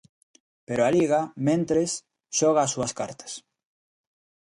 Pero 0.67 0.81
a 0.83 0.93
Liga, 0.97 1.21
mentres, 1.47 1.91
xoga 2.37 2.61
as 2.63 2.71
súas 2.73 2.91
cartas. 2.99 3.31